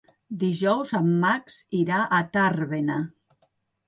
[0.43, 2.97] Dijous en Max irà a Tàrbena.